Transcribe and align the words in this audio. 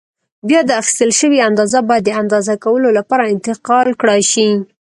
بیا 0.47 0.61
دا 0.69 0.73
اخیستل 0.81 1.11
شوې 1.19 1.39
اندازه 1.49 1.79
باید 1.89 2.03
د 2.05 2.09
اندازه 2.21 2.53
کولو 2.63 2.89
لپاره 2.97 3.23
انتقال 3.33 3.87
کړای 4.01 4.21
شي. 4.31 4.47